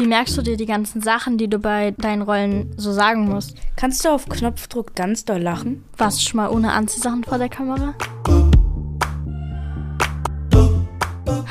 [0.00, 3.54] Wie merkst du dir die ganzen Sachen, die du bei deinen Rollen so sagen musst?
[3.76, 5.84] Kannst du auf Knopfdruck ganz doll lachen?
[5.98, 7.94] Warst du schon mal ohne Anziehsachen vor der Kamera?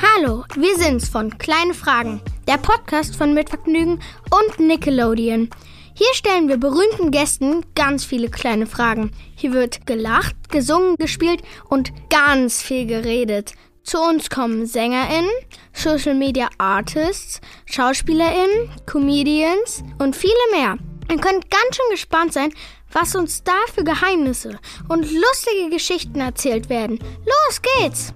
[0.02, 4.00] Hallo, wir sind's von Kleine Fragen, der Podcast von Mitvergnügen
[4.32, 5.48] und Nickelodeon.
[5.94, 9.12] Hier stellen wir berühmten Gästen ganz viele kleine Fragen.
[9.36, 13.54] Hier wird gelacht, gesungen, gespielt und ganz viel geredet.
[13.90, 15.32] Zu uns kommen SängerInnen,
[15.72, 20.76] Social Media Artists, SchauspielerInnen, Comedians und viele mehr.
[21.10, 22.52] Ihr könnt ganz schön gespannt sein,
[22.92, 27.00] was uns da für Geheimnisse und lustige Geschichten erzählt werden.
[27.00, 28.14] Los geht's!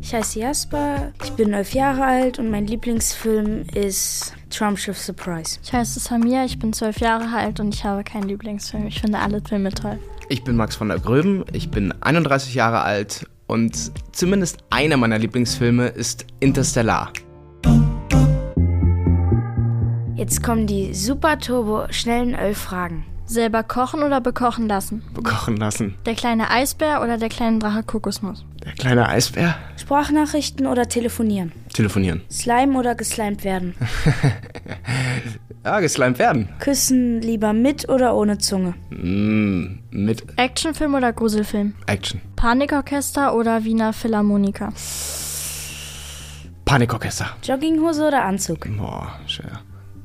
[0.00, 5.58] Ich heiße Jasper, ich bin elf Jahre alt und mein Lieblingsfilm ist Traumschiff Surprise.
[5.64, 8.86] Ich heiße Samia, ich bin zwölf Jahre alt und ich habe keinen Lieblingsfilm.
[8.86, 9.98] Ich finde alle Filme toll.
[10.28, 15.18] Ich bin Max von der Gröben, ich bin 31 Jahre alt und zumindest einer meiner
[15.18, 17.12] Lieblingsfilme ist Interstellar.
[20.14, 23.04] Jetzt kommen die super turbo schnellen elf Fragen.
[23.32, 25.02] Selber kochen oder bekochen lassen?
[25.14, 25.94] Bekochen lassen.
[26.04, 28.44] Der kleine Eisbär oder der kleine Drache Kokosnuss?
[28.62, 29.54] Der kleine Eisbär.
[29.78, 31.50] Sprachnachrichten oder telefonieren?
[31.72, 32.20] Telefonieren.
[32.30, 33.74] Slime oder geslimed werden?
[35.64, 36.48] Ja, geslimed werden.
[36.58, 38.74] Küssen lieber mit oder ohne Zunge?
[38.90, 41.74] Mm, mit Actionfilm oder Gruselfilm?
[41.86, 42.20] Action.
[42.34, 44.72] Panikorchester oder Wiener Philharmoniker?
[46.64, 47.36] Panikorchester.
[47.44, 48.66] Jogginghose oder Anzug?
[48.76, 49.60] Boah, schwer.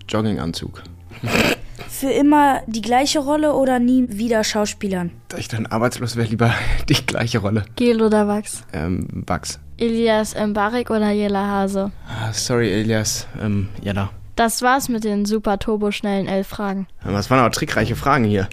[0.08, 0.83] Jogginganzug.
[2.00, 5.09] Für immer die gleiche Rolle oder nie wieder Schauspielern?
[5.30, 6.54] Da ich dann arbeitslos wäre, lieber
[6.89, 7.66] die gleiche Rolle.
[7.76, 8.62] Gel oder Wachs?
[8.72, 9.59] Ähm, Bugs.
[9.80, 11.92] Elias Mbarik oder Jella Hase?
[12.08, 13.26] Ah, sorry, Elias.
[13.42, 14.12] Ähm, Jella.
[14.36, 16.86] Das war's mit den super turboschnellen elf Fragen.
[17.04, 18.48] Was waren aber trickreiche Fragen hier?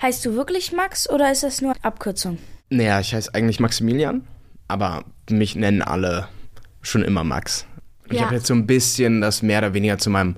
[0.00, 2.38] Heißt du wirklich Max oder ist das nur Abkürzung?
[2.70, 4.28] Naja, ich heiße eigentlich Maximilian,
[4.68, 6.28] aber mich nennen alle
[6.82, 7.66] schon immer Max.
[8.12, 8.26] Ich Ja.
[8.26, 10.36] habe jetzt so ein bisschen das mehr oder weniger zu meinem,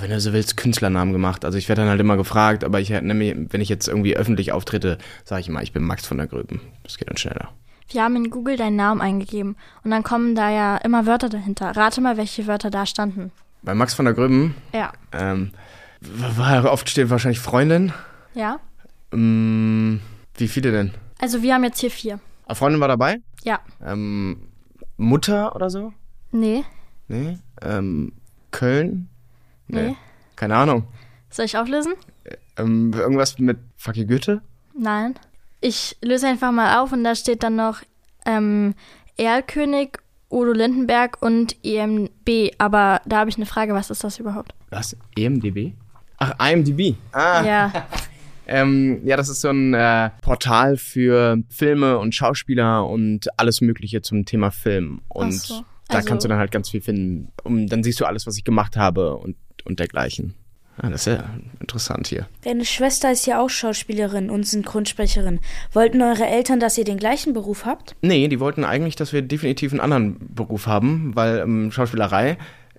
[0.00, 1.44] wenn du so willst, Künstlernamen gemacht.
[1.44, 4.52] Also ich werde dann halt immer gefragt, aber ich nenne, wenn ich jetzt irgendwie öffentlich
[4.52, 6.60] auftrete, sage ich immer, ich bin Max von der Gröben.
[6.82, 7.50] Das geht dann schneller.
[7.88, 11.76] Wir haben in Google deinen Namen eingegeben und dann kommen da ja immer Wörter dahinter.
[11.76, 13.30] Rate mal, welche Wörter da standen.
[13.62, 14.92] Bei Max von der Gröben, Ja.
[15.12, 15.50] ähm,
[16.00, 17.92] war oft steht wahrscheinlich Freundin.
[18.34, 18.58] Ja?
[19.12, 20.00] Ähm,
[20.36, 20.92] wie viele denn?
[21.20, 22.20] Also wir haben jetzt hier vier.
[22.46, 23.18] Ah, Freundin war dabei?
[23.44, 23.60] Ja.
[23.84, 24.48] Ähm,
[24.96, 25.92] Mutter oder so?
[26.32, 26.64] Nee.
[27.08, 27.38] Nee.
[27.62, 28.12] Ähm,
[28.50, 29.08] Köln?
[29.68, 29.96] Nee.
[30.36, 30.84] Keine Ahnung.
[31.30, 31.94] Soll ich auflösen?
[32.56, 34.42] Ähm, irgendwas mit Fucky Goethe?
[34.74, 35.14] Nein.
[35.60, 37.82] Ich löse einfach mal auf und da steht dann noch
[38.24, 38.74] ähm,
[39.16, 39.98] Erlkönig,
[40.30, 42.52] Udo Lindenberg und EMB.
[42.58, 44.54] Aber da habe ich eine Frage, was ist das überhaupt?
[44.70, 44.96] Was?
[45.16, 45.72] EMDB?
[46.18, 46.96] Ach, IMDb.
[47.12, 47.42] Ah.
[47.44, 47.72] Ja.
[48.48, 54.02] Ähm, ja, das ist so ein äh, Portal für Filme und Schauspieler und alles Mögliche
[54.02, 55.00] zum Thema Film.
[55.08, 55.64] Und Ach so.
[55.88, 57.28] Da Also- kannst du dann halt ganz viel finden.
[57.44, 60.34] Und dann siehst du alles, was ich gemacht habe und, und dergleichen.
[60.78, 61.24] Ah, das ist ja
[61.58, 62.26] interessant hier.
[62.44, 65.40] Deine Schwester ist ja auch Schauspielerin und Synchronsprecherin.
[65.72, 67.96] Wollten eure Eltern, dass ihr den gleichen Beruf habt?
[68.02, 72.36] Nee, die wollten eigentlich, dass wir definitiv einen anderen Beruf haben, weil ähm, Schauspielerei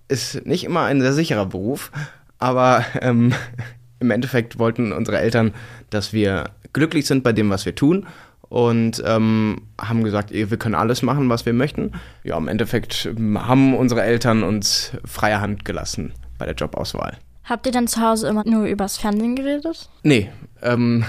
[0.10, 1.92] ist nicht immer ein sehr sicherer Beruf,
[2.38, 3.34] aber ähm,
[4.00, 5.54] im Endeffekt wollten unsere Eltern,
[5.90, 8.06] dass wir glücklich sind bei dem, was wir tun
[8.50, 11.92] und ähm, haben gesagt, wir können alles machen, was wir möchten.
[12.24, 17.18] Ja, im Endeffekt haben unsere Eltern uns freie Hand gelassen bei der Jobauswahl.
[17.44, 19.90] Habt ihr dann zu Hause immer nur übers Fernsehen geredet?
[20.04, 20.30] Nee,
[20.62, 21.06] ähm,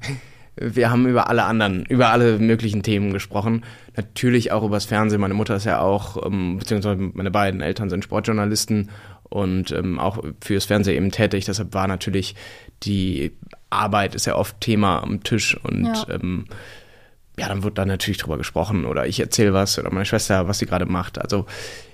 [0.56, 3.64] wir haben über alle anderen, über alle möglichen Themen gesprochen.
[3.96, 5.20] Natürlich auch übers Fernsehen.
[5.20, 8.90] Meine Mutter ist ja auch, ähm, beziehungsweise meine beiden Eltern sind Sportjournalisten
[9.24, 11.46] und ähm, auch fürs Fernsehen eben tätig.
[11.46, 12.34] Deshalb war natürlich
[12.84, 13.32] die
[13.72, 16.06] Arbeit ist ja oft Thema am Tisch und Ja.
[16.10, 16.44] ähm,
[17.38, 20.58] ja, dann wird da natürlich drüber gesprochen oder ich erzähle was oder meine Schwester, was
[20.58, 21.18] sie gerade macht.
[21.20, 21.46] Also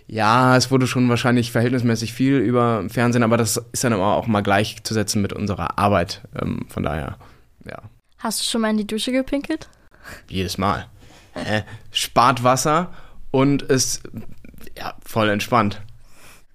[0.09, 4.27] ja, es wurde schon wahrscheinlich verhältnismäßig viel über Fernsehen, aber das ist dann aber auch
[4.27, 6.23] mal gleichzusetzen mit unserer Arbeit.
[6.41, 7.19] Ähm, von daher,
[7.65, 7.83] ja,
[8.19, 9.69] Hast du schon mal in die Dusche gepinkelt?
[10.29, 10.87] jedes Mal.
[11.35, 11.63] Äh,
[11.93, 12.91] spart Wasser
[13.31, 14.03] und ist
[14.77, 15.81] ja, voll entspannt.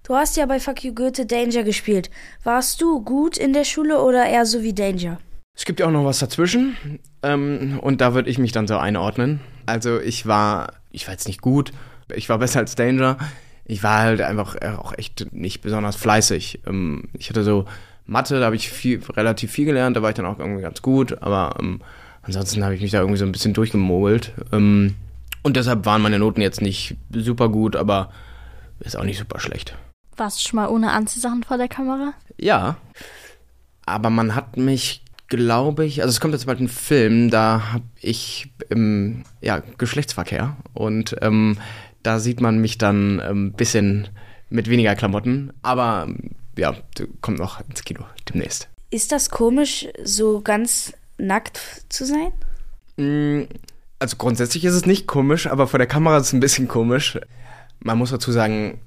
[0.06, 2.10] Du hast ja bei Fuck You Goethe Danger gespielt.
[2.42, 5.16] Warst du gut in der Schule oder eher so wie Danger?
[5.56, 6.76] Es gibt ja auch noch was dazwischen
[7.22, 9.40] ähm, und da würde ich mich dann so einordnen.
[9.64, 11.72] Also ich war, ich war jetzt nicht gut,
[12.14, 13.16] ich war besser als Danger.
[13.64, 16.60] Ich war halt einfach auch echt nicht besonders fleißig.
[16.66, 17.64] Ähm, ich hatte so
[18.04, 20.82] Mathe, da habe ich viel, relativ viel gelernt, da war ich dann auch irgendwie ganz
[20.82, 21.80] gut, aber ähm,
[22.20, 24.34] ansonsten habe ich mich da irgendwie so ein bisschen durchgemogelt.
[24.52, 24.96] Ähm,
[25.42, 28.12] und deshalb waren meine Noten jetzt nicht super gut, aber
[28.80, 29.74] ist auch nicht super schlecht.
[30.16, 32.14] Warst du schon mal ohne Anziehsachen vor der Kamera?
[32.38, 32.76] Ja,
[33.86, 37.84] aber man hat mich, glaube ich, also es kommt jetzt bald ein Film, da habe
[38.00, 41.58] ich ähm, ja, Geschlechtsverkehr und ähm,
[42.04, 44.08] Da sieht man mich dann ein ähm, bisschen
[44.50, 45.52] mit weniger Klamotten.
[45.62, 46.06] Aber
[46.56, 46.76] ja,
[47.22, 48.68] kommt noch ins Kino demnächst.
[48.90, 51.58] Ist das komisch, so ganz nackt
[51.88, 52.32] zu sein?
[52.96, 53.48] Mm,
[53.98, 57.18] also grundsätzlich ist es nicht komisch, aber vor der Kamera ist es ein bisschen komisch.
[57.80, 58.80] Man muss dazu sagen,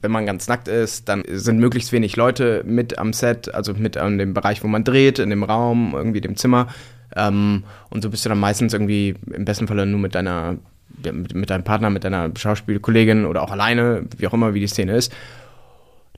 [0.00, 3.96] wenn man ganz nackt ist, dann sind möglichst wenig Leute mit am Set, also mit
[3.96, 6.68] an dem Bereich, wo man dreht, in dem Raum, irgendwie dem Zimmer.
[7.16, 10.56] Ähm, und so bist du dann meistens irgendwie im besten Falle nur mit deiner,
[11.02, 14.66] mit, mit deinem Partner, mit deiner Schauspielkollegin oder auch alleine, wie auch immer, wie die
[14.66, 15.12] Szene ist.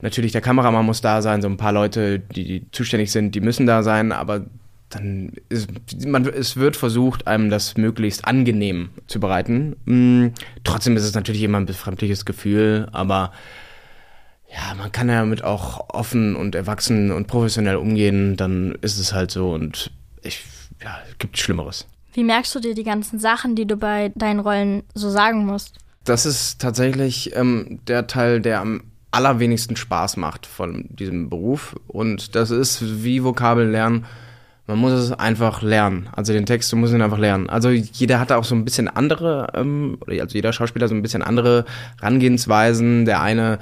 [0.01, 3.41] Natürlich, der Kameramann muss da sein, so ein paar Leute, die, die zuständig sind, die
[3.41, 4.45] müssen da sein, aber
[4.89, 5.69] dann ist,
[6.05, 9.75] man, es wird versucht, einem das möglichst angenehm zu bereiten.
[9.85, 10.27] Mm,
[10.63, 13.33] trotzdem ist es natürlich immer ein befremdliches Gefühl, aber
[14.49, 19.13] ja, man kann ja damit auch offen und erwachsen und professionell umgehen, dann ist es
[19.13, 19.91] halt so und
[20.21, 20.43] ich,
[20.81, 21.85] ja, gibt Schlimmeres.
[22.13, 25.75] Wie merkst du dir die ganzen Sachen, die du bei deinen Rollen so sagen musst?
[26.03, 32.35] Das ist tatsächlich ähm, der Teil, der am allerwenigsten Spaß macht von diesem Beruf und
[32.35, 34.05] das ist wie Vokabeln lernen
[34.67, 36.09] man muss es einfach lernen.
[36.11, 37.49] Also den Text, du musst ihn einfach lernen.
[37.49, 41.23] Also jeder hat auch so ein bisschen andere, ähm, also jeder Schauspieler so ein bisschen
[41.23, 41.63] andere
[41.99, 43.05] Herangehensweisen.
[43.05, 43.59] Der eine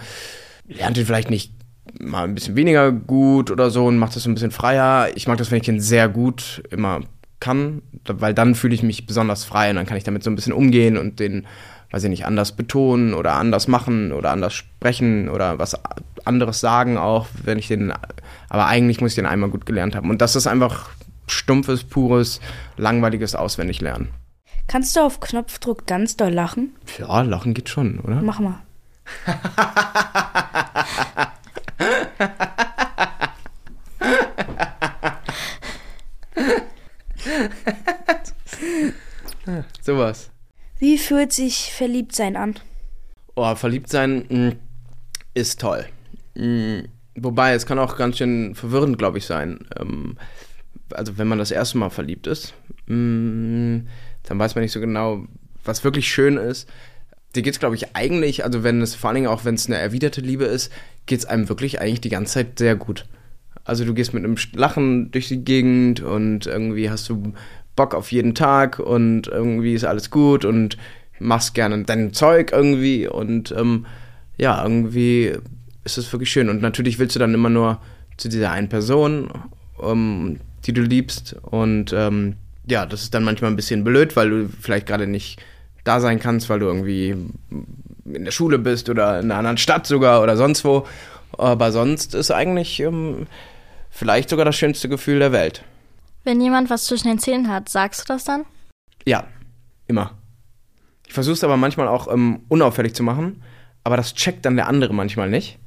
[0.68, 1.54] lernt ihn vielleicht nicht
[2.00, 5.10] mal ein bisschen weniger gut oder so und macht das so ein bisschen freier.
[5.16, 7.02] Ich mag das, wenn ich ihn sehr gut immer
[7.40, 10.36] kann, weil dann fühle ich mich besonders frei und dann kann ich damit so ein
[10.36, 11.46] bisschen umgehen und den,
[11.92, 15.76] weiß ich nicht, anders betonen oder anders machen oder anders sprechen oder was
[16.26, 17.94] anderes sagen auch, wenn ich den,
[18.50, 20.10] aber eigentlich muss ich den einmal gut gelernt haben.
[20.10, 20.90] Und das ist einfach
[21.28, 22.40] stumpfes, pures,
[22.78, 24.10] langweiliges Auswendiglernen.
[24.68, 26.76] Kannst du auf Knopfdruck ganz doll lachen?
[26.98, 28.22] Ja, lachen geht schon, oder?
[28.22, 28.62] Mach mal.
[39.82, 40.32] Sowas.
[40.80, 42.56] Wie fühlt sich Verliebtsein an?
[43.36, 44.56] Oh, Verliebtsein mh, mm,
[45.34, 45.86] ist toll.
[46.36, 49.68] Mh, mm, wobei, es kann auch ganz schön verwirrend, glaube ich, sein.
[49.80, 50.18] Ähm,
[50.92, 52.54] also, wenn man das erste Mal verliebt ist,
[52.88, 53.88] mh, mm,
[54.24, 55.26] dann weiß man nicht so genau,
[55.64, 56.68] was wirklich schön ist.
[57.36, 59.68] Dir geht es, glaube ich, eigentlich, also wenn es vor allen Dingen auch, wenn es
[59.68, 60.72] eine erwiderte Liebe ist,
[61.06, 63.06] geht es einem wirklich eigentlich die ganze Zeit sehr gut.
[63.64, 67.34] Also du gehst mit einem Lachen durch die Gegend und irgendwie hast du
[67.76, 70.78] Bock auf jeden Tag und irgendwie ist alles gut und
[71.20, 73.86] machst gerne dein Zeug irgendwie und ähm,
[74.38, 75.34] ja, irgendwie
[75.84, 76.50] ist es wirklich schön.
[76.50, 77.80] Und natürlich willst du dann immer nur
[78.18, 79.30] zu dieser einen Person,
[79.82, 81.36] ähm, die du liebst.
[81.42, 82.36] Und ähm,
[82.68, 85.40] ja, das ist dann manchmal ein bisschen blöd, weil du vielleicht gerade nicht
[85.86, 87.16] da sein kannst, weil du irgendwie
[88.06, 90.86] in der Schule bist oder in einer anderen Stadt sogar oder sonst wo.
[91.38, 93.28] Aber sonst ist eigentlich ähm,
[93.90, 95.64] vielleicht sogar das schönste Gefühl der Welt.
[96.24, 98.46] Wenn jemand was zwischen den Zähnen hat, sagst du das dann?
[99.06, 99.26] Ja,
[99.88, 100.12] immer.
[101.08, 103.44] Ich versuche es aber manchmal auch ähm, unauffällig zu machen,
[103.84, 105.60] aber das checkt dann der andere manchmal nicht.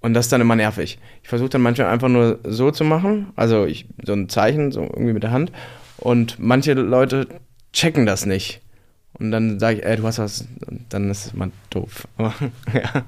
[0.00, 0.98] Und das ist dann immer nervig.
[1.22, 4.82] Ich versuche dann manchmal einfach nur so zu machen, also ich, so ein Zeichen, so
[4.82, 5.50] irgendwie mit der Hand.
[5.96, 7.26] Und manche Leute
[7.72, 8.60] checken das nicht.
[9.18, 12.08] Und dann sage ich, ey, du hast was, und dann ist immer doof.
[12.16, 12.34] Aber,
[12.72, 13.02] ja.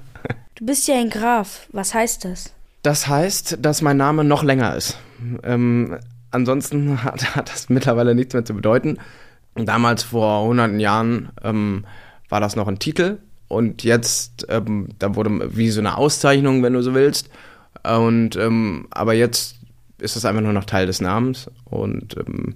[0.55, 1.67] Du bist ja ein Graf.
[1.71, 2.53] Was heißt das?
[2.83, 4.97] Das heißt, dass mein Name noch länger ist.
[5.43, 5.97] Ähm,
[6.31, 8.97] ansonsten hat, hat, das mittlerweile nichts mehr zu bedeuten.
[9.55, 11.85] Damals vor hunderten Jahren ähm,
[12.29, 13.17] war das noch ein Titel
[13.47, 17.29] und jetzt, ähm, da wurde wie so eine Auszeichnung, wenn du so willst.
[17.83, 19.55] Und ähm, aber jetzt
[19.99, 22.55] ist das einfach nur noch Teil des Namens und ähm,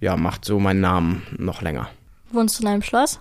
[0.00, 1.88] ja, macht so meinen Namen noch länger.
[2.34, 3.20] Wohnst du in einem Schloss?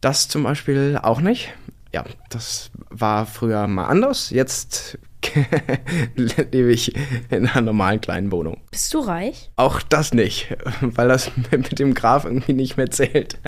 [0.00, 1.52] Das zum Beispiel auch nicht.
[1.92, 4.30] Ja, das war früher mal anders.
[4.30, 4.98] Jetzt
[6.16, 6.94] lebe ich
[7.30, 8.60] in einer normalen kleinen Wohnung.
[8.70, 9.50] Bist du reich?
[9.56, 13.38] Auch das nicht, weil das mit dem Graf irgendwie nicht mehr zählt.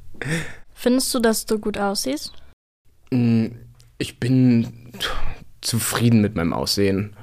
[0.72, 2.32] Findest du, dass du gut aussiehst?
[3.10, 3.46] Mm,
[3.98, 4.92] ich bin
[5.60, 7.16] zufrieden mit meinem Aussehen.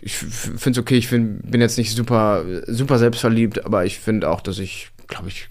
[0.00, 4.30] Ich finde es okay, ich find, bin jetzt nicht super, super selbstverliebt, aber ich finde
[4.30, 5.48] auch, dass ich, glaube ich,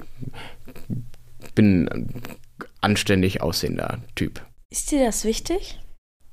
[1.55, 2.09] bin ein
[2.81, 4.41] anständig aussehender Typ.
[4.69, 5.79] Ist dir das wichtig?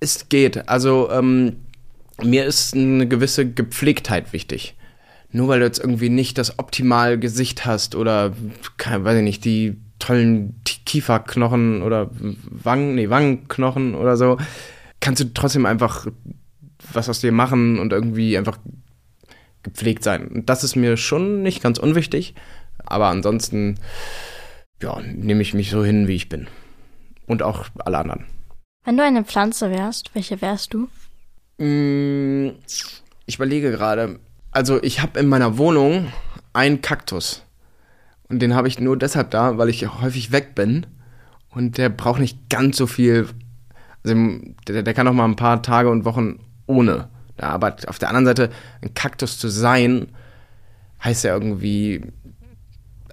[0.00, 0.68] Es geht.
[0.68, 1.57] Also, ähm,
[2.23, 4.75] mir ist eine gewisse Gepflegtheit wichtig.
[5.30, 8.33] Nur weil du jetzt irgendwie nicht das optimale Gesicht hast oder,
[8.76, 14.38] keine, weiß ich nicht, die tollen Kieferknochen oder Wangen, nee, Wangenknochen oder so,
[15.00, 16.07] kannst du trotzdem einfach
[16.92, 18.59] was aus dir machen und irgendwie einfach
[19.62, 20.28] gepflegt sein.
[20.28, 22.35] Und das ist mir schon nicht ganz unwichtig,
[22.88, 23.76] aber ansonsten,
[24.83, 26.49] ja, nehme ich mich so hin, wie ich bin.
[27.26, 28.25] Und auch alle anderen.
[28.85, 30.88] Wenn du eine Pflanze wärst, welche wärst du?
[31.59, 32.52] Mm,
[33.26, 34.18] ich überlege gerade.
[34.50, 36.11] Also, ich habe in meiner Wohnung
[36.52, 37.45] einen Kaktus.
[38.28, 40.87] Und den habe ich nur deshalb da, weil ich häufig weg bin.
[41.50, 43.28] und der braucht nicht ganz so viel.
[44.04, 44.16] Also
[44.66, 47.09] der, der kann auch mal ein paar Tage und Wochen ohne.
[47.40, 48.50] Ja, aber auf der anderen Seite,
[48.83, 50.09] ein Kaktus zu sein,
[51.02, 52.02] heißt ja irgendwie,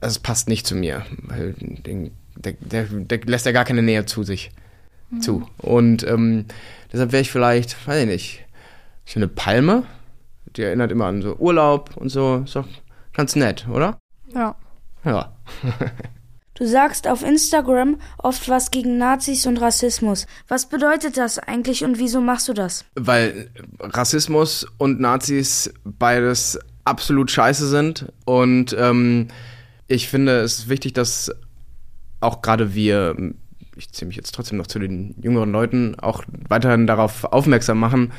[0.02, 3.82] also es passt nicht zu mir, weil den, der, der, der lässt ja gar keine
[3.82, 4.52] Nähe zu sich
[5.10, 5.22] mhm.
[5.22, 5.50] zu.
[5.58, 6.46] Und ähm,
[6.92, 8.46] deshalb wäre ich vielleicht, weiß ich nicht,
[9.06, 9.84] so eine Palme,
[10.56, 12.68] die erinnert immer an so Urlaub und so, ist doch
[13.14, 13.98] ganz nett, oder?
[14.34, 14.56] Ja.
[15.04, 15.36] Ja.
[16.58, 20.26] Du sagst auf Instagram oft was gegen Nazis und Rassismus.
[20.48, 22.86] Was bedeutet das eigentlich und wieso machst du das?
[22.96, 23.50] Weil
[23.82, 29.28] Rassismus und Nazis beides absolut scheiße sind und ähm,
[29.88, 31.32] ich finde es wichtig, dass
[32.20, 33.16] auch gerade wir,
[33.76, 38.12] ich ziehe mich jetzt trotzdem noch zu den jüngeren Leuten, auch weiterhin darauf aufmerksam machen,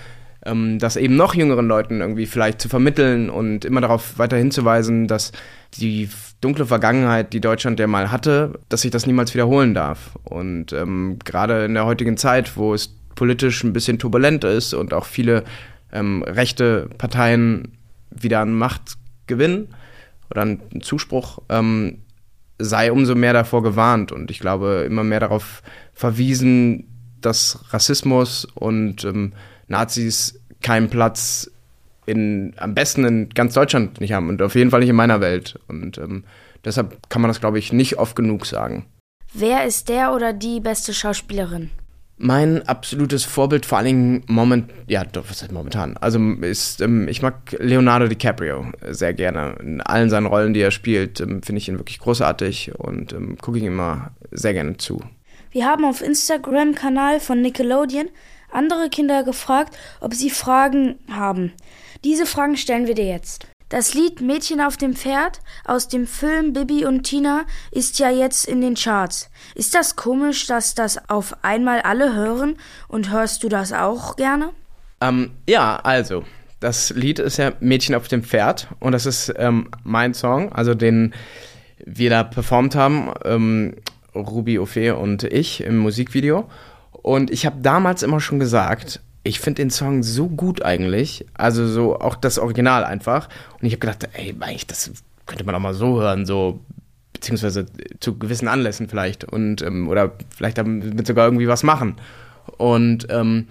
[0.44, 5.08] ähm, das eben noch jüngeren Leuten irgendwie vielleicht zu vermitteln und immer darauf weiter hinzuweisen,
[5.08, 5.32] dass
[5.74, 6.08] die
[6.40, 10.16] dunkle Vergangenheit, die Deutschland ja mal hatte, dass sich das niemals wiederholen darf.
[10.24, 14.92] Und ähm, gerade in der heutigen Zeit, wo es politisch ein bisschen turbulent ist und
[14.92, 15.44] auch viele
[15.92, 17.72] ähm, rechte Parteien
[18.10, 19.68] wieder an Macht gewinnen
[20.30, 22.02] oder einen Zuspruch, ähm,
[22.58, 24.12] sei umso mehr davor gewarnt.
[24.12, 26.88] Und ich glaube, immer mehr darauf verwiesen,
[27.20, 29.32] dass Rassismus und ähm,
[29.68, 31.50] Nazis keinen Platz
[32.06, 35.20] in, am besten in ganz Deutschland nicht haben und auf jeden Fall nicht in meiner
[35.20, 35.58] Welt.
[35.68, 36.24] Und ähm,
[36.64, 38.86] deshalb kann man das, glaube ich, nicht oft genug sagen.
[39.32, 41.70] Wer ist der oder die beste Schauspielerin?
[42.18, 45.98] Mein absolutes Vorbild, vor allen Dingen moment, ja, was heißt momentan?
[45.98, 49.56] Also ist, ähm, ich mag Leonardo DiCaprio sehr gerne.
[49.60, 53.36] In allen seinen Rollen, die er spielt, ähm, finde ich ihn wirklich großartig und ähm,
[53.36, 55.02] gucke ihm immer sehr gerne zu.
[55.50, 58.08] Wir haben auf Instagram-Kanal von Nickelodeon
[58.50, 61.52] andere Kinder gefragt, ob sie Fragen haben.
[62.04, 63.46] Diese Fragen stellen wir dir jetzt.
[63.68, 68.46] Das Lied Mädchen auf dem Pferd aus dem Film Bibi und Tina ist ja jetzt
[68.46, 69.28] in den Charts.
[69.56, 74.50] Ist das komisch, dass das auf einmal alle hören und hörst du das auch gerne?
[75.00, 76.22] Ähm, ja, also,
[76.60, 80.74] das Lied ist ja Mädchen auf dem Pferd und das ist ähm, mein Song, also
[80.74, 81.12] den
[81.84, 83.74] wir da performt haben, ähm,
[84.14, 86.48] Ruby Ophé und ich im Musikvideo.
[86.92, 91.26] Und ich habe damals immer schon gesagt, ich finde den Song so gut eigentlich.
[91.34, 93.28] Also so auch das Original einfach.
[93.60, 94.92] Und ich habe gedacht, ey, eigentlich, das
[95.26, 96.60] könnte man auch mal so hören, so
[97.12, 97.66] beziehungsweise
[97.98, 101.96] zu gewissen Anlässen vielleicht und ähm, oder vielleicht damit sogar irgendwie was machen.
[102.58, 103.48] Und ähm,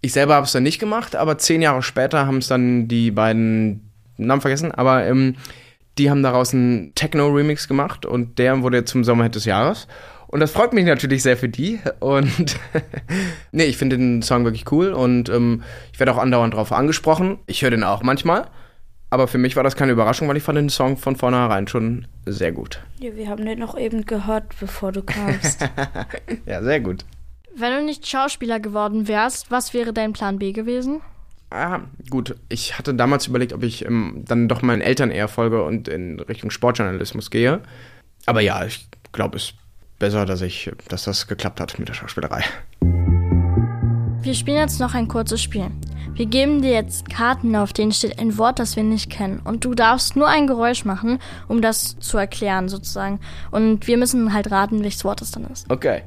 [0.00, 3.10] ich selber habe es dann nicht gemacht, aber zehn Jahre später haben es dann die
[3.10, 5.34] beiden Namen vergessen, aber ähm,
[5.98, 9.88] die haben daraus einen Techno-Remix gemacht und der wurde zum Sommerhit des Jahres.
[10.28, 11.80] Und das freut mich natürlich sehr für die.
[12.00, 12.56] Und
[13.52, 17.38] nee, ich finde den Song wirklich cool und ähm, ich werde auch andauernd drauf angesprochen.
[17.46, 18.48] Ich höre den auch manchmal.
[19.10, 22.06] Aber für mich war das keine Überraschung, weil ich fand den Song von vornherein schon
[22.26, 22.80] sehr gut.
[23.00, 25.66] Ja, wir haben den noch eben gehört, bevor du kamst.
[26.46, 27.06] ja, sehr gut.
[27.56, 31.00] Wenn du nicht Schauspieler geworden wärst, was wäre dein Plan B gewesen?
[31.48, 31.80] Ah,
[32.10, 32.36] gut.
[32.50, 36.20] Ich hatte damals überlegt, ob ich ähm, dann doch meinen Eltern eher folge und in
[36.20, 37.62] Richtung Sportjournalismus gehe.
[38.26, 39.54] Aber ja, ich glaube, es
[39.98, 42.44] besser, dass ich, dass das geklappt hat mit der Schauspielerei.
[44.20, 45.70] Wir spielen jetzt noch ein kurzes Spiel.
[46.12, 49.40] Wir geben dir jetzt Karten, auf denen steht ein Wort, das wir nicht kennen.
[49.44, 53.20] Und du darfst nur ein Geräusch machen, um das zu erklären, sozusagen.
[53.52, 55.70] Und wir müssen halt raten, welches Wort es dann ist.
[55.70, 56.02] Okay.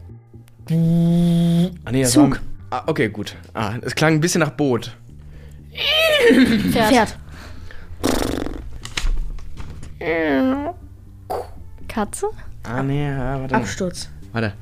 [0.70, 2.42] Ah, nee, Zug.
[2.70, 3.36] War, ah, okay, gut.
[3.54, 4.96] Ah, es klang ein bisschen nach Boot.
[6.72, 7.18] Pferd.
[10.00, 10.76] Pferd.
[11.88, 12.28] Katze?
[12.72, 13.56] Ah, nee, ja, warte.
[13.56, 14.10] Absturz.
[14.32, 14.54] Warte.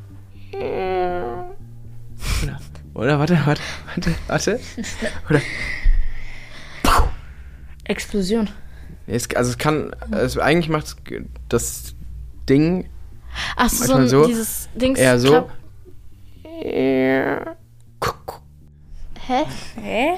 [0.54, 1.56] Oder,
[2.96, 3.62] oder, warte, warte,
[3.96, 4.60] warte, warte.
[5.30, 5.42] Oder.
[7.84, 8.50] Explosion.
[9.08, 10.96] Es, also es kann, also eigentlich macht
[11.50, 11.96] das
[12.48, 12.89] Ding
[13.56, 15.50] Ach so, ein, so dieses Ding eher so.
[19.28, 19.46] Hä?
[19.82, 20.10] Hä?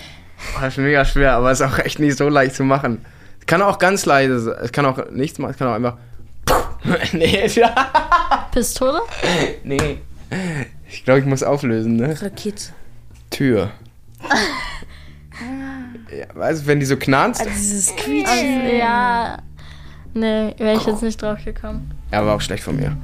[0.55, 3.05] Oh, das ist mega schwer, aber es ist auch echt nicht so leicht zu machen.
[3.39, 4.55] Es kann auch ganz leise sein.
[4.61, 5.97] Es kann auch nichts machen, es kann auch einfach.
[7.13, 7.49] nee.
[8.51, 9.01] Pistole?
[9.63, 9.97] Nee.
[10.89, 12.15] Ich glaube, ich muss auflösen, ne?
[12.21, 12.73] Rakete.
[13.29, 13.71] Tür.
[16.09, 17.41] ja, weißt du, wenn die so knarzt?
[17.41, 18.61] Also dieses Quietschen.
[18.61, 19.37] Also, ja.
[20.13, 21.91] Nee, wäre ich jetzt nicht drauf gekommen.
[22.11, 22.97] Ja, war auch schlecht von mir.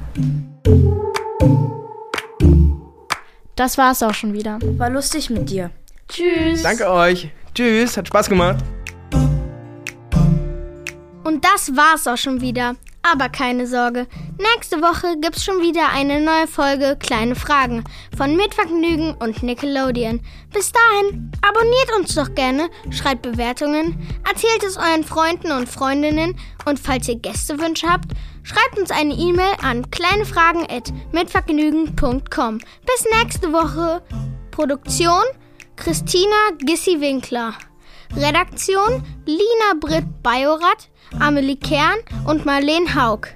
[3.56, 4.58] Das war's auch schon wieder.
[4.62, 5.70] War lustig mit dir.
[6.08, 6.62] Tschüss.
[6.62, 7.30] Danke euch.
[7.54, 8.64] Tschüss, hat Spaß gemacht.
[11.24, 12.76] Und das war's auch schon wieder.
[13.10, 14.06] Aber keine Sorge,
[14.38, 17.82] nächste Woche gibt's schon wieder eine neue Folge Kleine Fragen
[18.16, 20.20] von Mitvergnügen und Nickelodeon.
[20.52, 23.98] Bis dahin, abonniert uns doch gerne, schreibt Bewertungen,
[24.28, 28.12] erzählt es euren Freunden und Freundinnen und falls ihr Gästewünsche habt,
[28.42, 32.58] schreibt uns eine E-Mail an kleinefragen@mitvergnügen.com.
[32.58, 34.02] Bis nächste Woche.
[34.50, 35.24] Produktion
[35.76, 37.54] Christina Gissi-Winkler.
[38.16, 40.88] Redaktion Lina Britt Bajorat,
[41.18, 43.28] Amelie Kern und Marleen Haug.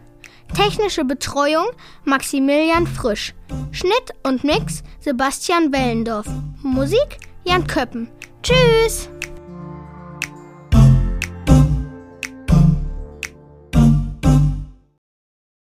[0.55, 1.67] Technische Betreuung
[2.05, 3.35] Maximilian Frisch.
[3.71, 6.27] Schnitt und Mix Sebastian Wellendorf.
[6.63, 8.09] Musik Jan Köppen.
[8.43, 9.09] Tschüss!